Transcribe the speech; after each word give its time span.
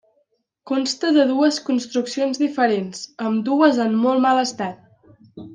Consta 0.69 1.11
de 1.17 1.25
dues 1.31 1.59
construccions 1.67 2.41
diferents, 2.45 3.05
ambdues 3.29 3.81
en 3.87 3.97
molt 4.07 4.29
mal 4.29 4.43
estat. 4.49 4.85